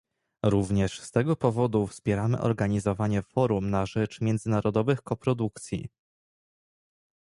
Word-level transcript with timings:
Również 0.45 0.99
z 1.01 1.11
tego 1.11 1.35
powodu 1.35 1.87
wspieramy 1.87 2.39
organizowanie 2.39 3.21
forum 3.21 3.69
na 3.69 3.85
rzecz 3.85 4.21
międzynarodowych 4.21 5.01
koprodukcji 5.01 5.89